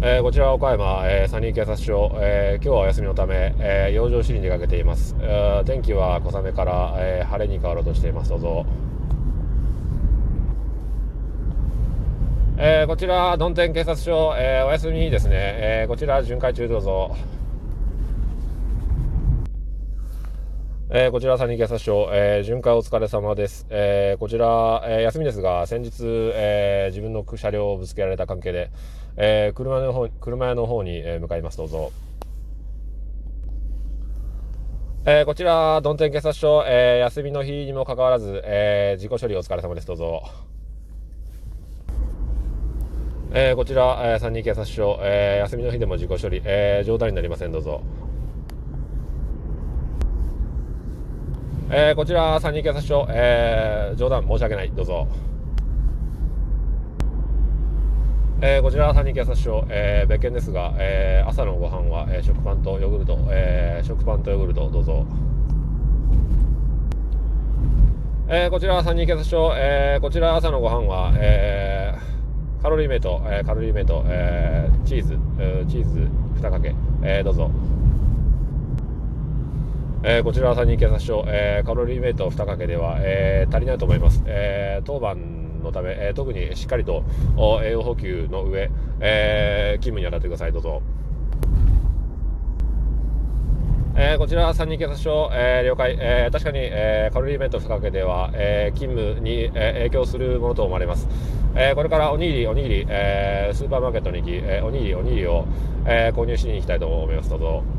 [0.00, 8.30] えー、こちら岡山、えー、サニー警察署、えー、今日はお休みのため、えー、養生市に出かけています、えー、天気は小雨から、えー、晴れに変わろうとしています。
[8.30, 8.64] どうぞ、
[12.58, 17.16] えー、こちら曇天警察署、えー、お休みですね、えー、こちら巡回中どうぞ。
[20.90, 23.66] えー、こちら、サニー警察署、えー、巡回お疲れ様です。
[23.68, 28.70] えー、こちら、えー、休みですが、先日、えー、自分の車両をぶつけられた関係で、
[29.18, 31.58] えー、車の方車屋の方に、え、向かいます。
[31.58, 31.92] どうぞ。
[35.04, 39.86] えー、こちら、曇天警察署、えー、休みの日にもかかわらず、えー、事故処理お疲れ様です。
[39.86, 40.22] どうぞ。
[43.34, 47.52] えー、こちら、えー、三人警察署、えー、休みの日でも事故処理、えー、冗談になりません。
[47.52, 47.82] どうぞ。
[51.70, 54.70] えー、こちら、三人警察署、えー、冗談申し訳ない。
[54.70, 55.06] どうぞ。
[58.40, 65.04] えー、こちら、三人警察署、えー、別件ですが、えー、朝のご飯は、えー、食パンとヨーグルト、えー、食パンとヨーグルト、どうぞ。
[68.28, 76.08] えー、こちら、三人警察署、えー、こちら、朝のご飯は、えー、カロリーメイト、えー、カロリーメイト、えー、チーズ、えー、チーズ
[76.40, 77.50] 2かけ、えー、どうぞ。
[80.04, 84.22] えー、こちらは三人警察署、えー、カロリーメイト2かけでは、えー、足りないと思います。
[84.26, 87.02] えー、当番のため、えー、特にしっかりと
[87.64, 90.52] 栄養補給の上、えー、勤務に当たってください。
[90.52, 90.82] どうぞ。
[93.96, 101.08] えー、こちら三人警察署、えー、了解、えー、確かに、えー、カロリーメイト2かけでは、えー、勤務に、えー、影響するものと思われます。
[101.56, 105.44] えー、これからおにぎり、おにぎり、えー、スーパーマーケットに行き、え、おにぎり、おにぎりを、
[105.84, 107.30] えー、購入しに行きたいと思います。
[107.30, 107.77] どうぞ。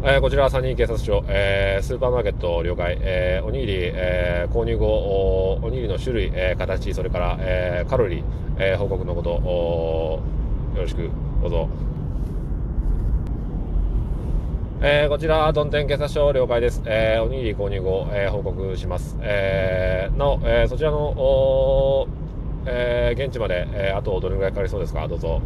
[0.00, 8.22] えー、こちらは三人警察署、えー、スーパーマーケット了解、えー、おにぎり、えー、購入後お、おにぎりの種類、えー、形、それから、えー、カロリー、
[8.58, 10.20] えー、報告のことお、
[10.76, 11.10] よろしく
[11.42, 11.68] どうぞ。
[14.80, 16.80] えー、こちら、曇天警察署了解です。
[16.86, 19.16] えー、おにぎり購入後、えー、報告します。
[19.20, 22.06] えー、なお、えー、そちらの、お
[22.66, 25.08] えー、現地まで、えー、あとどれぐらいかかりそうですか？
[25.08, 25.42] どうぞ。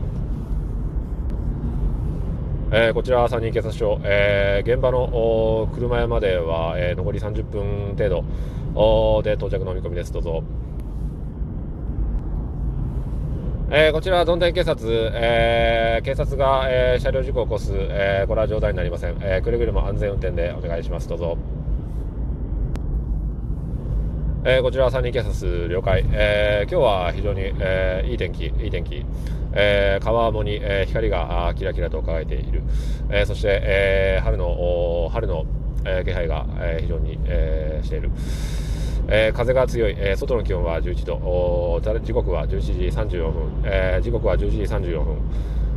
[2.75, 10.13] えー、こちら三人警察署、えー、現場の車屋までは、えー、残り30分程度で到着の見込みです。
[10.13, 10.43] どうぞ。
[13.71, 19.17] えー、こちら、どん天警察、えー、警察が、えー、車両事故を起こす、えー、これは冗談になりません。
[19.21, 21.07] えー、くれぐれも安全運転でお願いします。
[21.09, 21.37] どうぞ。
[24.45, 29.07] えー、こちら三人警察了解、えー、今日は非常に、えー、いい天気、いい天気、
[29.53, 32.65] えー、川面に、えー、光があキラキラと輝いている、
[33.09, 35.47] えー、そして、えー、春の春の、
[35.85, 38.11] えー、気配が、えー、非常に、えー、している、
[39.07, 41.15] えー、風が強い、えー、外の気温は11度。
[41.15, 42.73] お時刻は11時
[43.17, 45.19] 34分、えー、時刻は11時34分、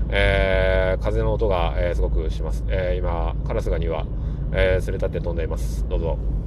[0.09, 4.07] えー、風の音が、えー、すごくします、えー、今カラスガニは、
[4.53, 5.87] えー、すれ立って飛んでいます。
[5.87, 6.44] どうぞ。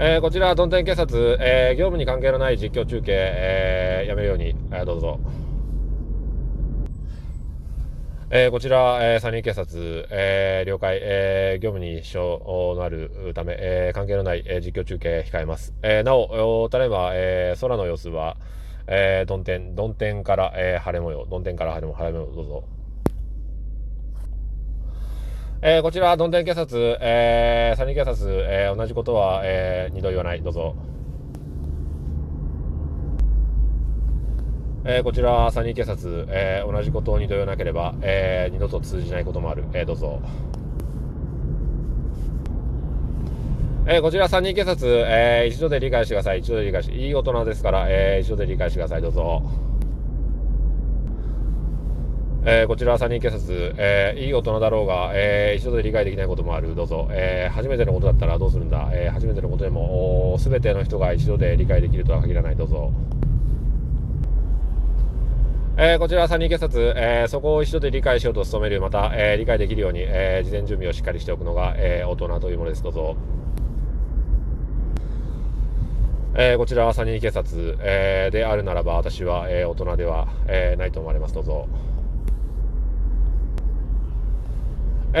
[0.00, 5.18] えー、こちら、曇天警察、えー、業務に関係のない実況中継、えー、やめるように、えー、どうぞ。
[8.30, 12.38] えー、こちら、えー、三人警察、えー、了解、えー、業務に支障
[12.76, 15.74] のあるため、えー、関係のない、えー、実況中継控えます。
[15.82, 18.36] えー、なお、ただいま、えー、空の様子は、
[18.86, 22.77] えー、曇天、曇天から、えー、晴れ模様、曇天から晴れ模様、どうぞ。
[25.60, 30.40] えー、こちら、どん天警察、えー、三人警察、えー、同じことは、えー、二度言わない。
[30.40, 30.76] どうぞ。
[34.84, 39.64] えー、こちら、三人警察、えー、同じことを二度言わなければ、えー、二度と通じないこともある。
[39.72, 40.22] えー、どうぞ。
[43.88, 46.38] えー、こちら三人警察、えー、一度で理解してください。
[46.38, 49.02] 一度で理解し、いい大人ですから、えー、一度で理解してください。
[49.02, 49.42] どうぞ。
[52.44, 56.74] えー、こちら三人警察、えー、いい大人だろうが、えー、一度で理解できないこともある。
[56.74, 57.08] どうぞ。
[57.10, 58.88] えー、初めてのことだったらどうするんだ。
[58.92, 62.56] えー、初めてのことでも、すべての人が一度で理解できるとは限らない。
[62.56, 62.92] どうぞ。
[65.80, 72.82] えー、こちら三人警察、えー、そこを一度で理解しようと努める、また、えー、理解できるように、えー、事前準備をしっかりしておくのが、えー、大人というものです。
[72.82, 73.16] どうぞ。
[76.34, 81.34] えー、こちら三人警察、えー、であるならば、私は、えー、大人では、えー、ないと思われます。
[81.34, 81.68] どうぞ。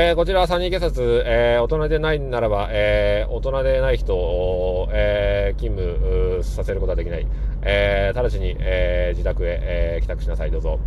[0.00, 7.26] えー、こちら三人警察、えー、大人でないならば、えー、大人でない人を、え勤務させることはできない。
[7.62, 10.52] え直ちに、え自宅へ、え帰宅しなさい。
[10.52, 10.78] どうぞ。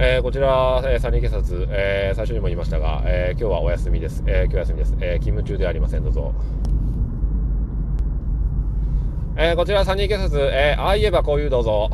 [0.00, 4.24] えこちら、え三人警察、え最初にも言いましたが、え今日はお休みです。
[4.26, 4.96] え今日休みです。
[5.00, 6.02] え勤務中ではありません。
[6.02, 6.34] どうぞ。
[9.36, 11.90] えー、こちら3人警察、えー、ああ言えばこういうどうぞ。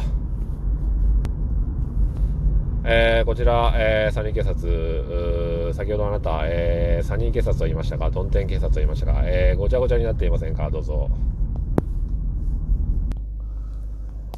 [2.90, 11.10] えー、こちら、えー、3人警察、先ほどあなた、えー、3人警察と言いましたか、トンテン警察と言いましたか、えー、ごちゃごちゃになっていませんか、どうぞ。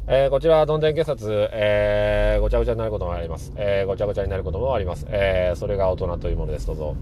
[0.05, 3.53] えー、こちら、どんでん警察、えー、ごちゃごちゃになることもあります。
[3.55, 5.05] えー、ごちゃごちゃになることもあります。
[5.07, 6.67] えー、それが大人というものです。
[6.67, 6.97] どうぞ。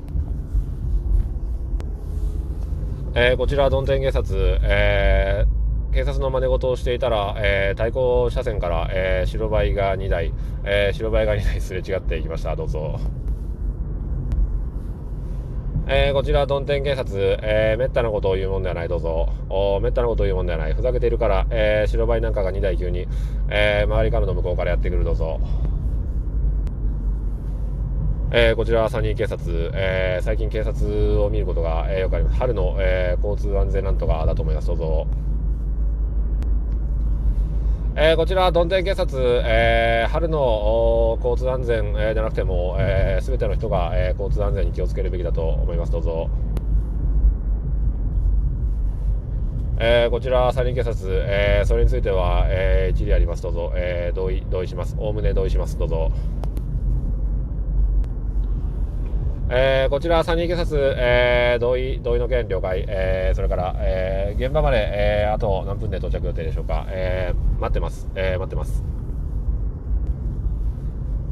[3.15, 5.58] えー、こちら、どんでん警察、えー、
[5.91, 10.33] 警察の真似事をしていたら、えー、対向車線から、えー、白バイが2台、
[10.63, 12.55] えー、白バイが2台すれ違っていきました。
[12.55, 12.99] どうぞ。
[15.91, 19.29] えー、こちら、どん天警察、えー、めったなことを言うもんではない、どうぞ。
[19.49, 20.73] おめったなことを言うもんではない。
[20.73, 23.07] ふざけているから、えー、白バイなんかが2台急に、
[23.49, 25.39] えー、周りからの向こうからやってくる、どうぞ。
[28.31, 32.37] えー、こちら、サニー警察、えー、最近警察を見ることが、えー、よくあります。
[32.37, 35.07] 春の、えー、交通安全なんとかだと思います、どうぞ。
[38.01, 45.91] えー、こちら、どんでん警察、えー、春の交通安全、えー、じゃなくても、えー、全ての人が、えー、交通安全に気をつけるべきだと思います。
[45.91, 46.29] どうぞ。
[49.79, 53.43] えー、こちら、三輪警察、えー、それについては、えー、一理あります。
[53.43, 53.73] どうぞ。
[53.75, 54.95] えー、同意、同意します。
[54.97, 55.77] おおむね同意します。
[55.77, 56.09] どうぞ。
[59.51, 68.83] えー、こちら、三人警察、えー、同意、同意の件了解、えー、それから、えー、現場まで、えー、あと何分で到着予定でしょうか、えー、待ってます、えー、待ってます。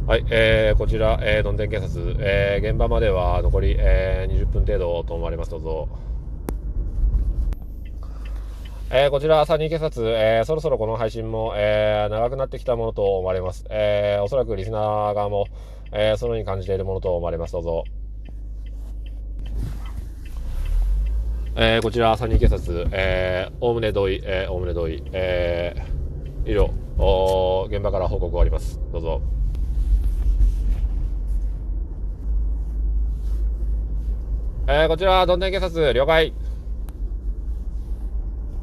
[0.07, 5.87] はい、えー、こちら、えー、どんでん警察、えー、現場までは残り、えー、20分程度と思われます、どうぞ。
[8.89, 13.65] えー、こちら、三人警察、えー、そろそろこの配信も、えー、長くなってきたものと思われます。
[13.69, 15.45] えー、おそらくリスナー側も、
[15.91, 17.53] えー、そのように感じているものと思われます。
[17.53, 17.83] どうぞ。
[21.59, 26.69] えー、こちら、三人警察、えおおむね同意、えおおむね同意、えー、以上、
[26.99, 28.79] お現場から報告終わります。
[28.93, 29.21] どうぞ。
[34.67, 36.31] えー、こちら、どんでん警察、了解。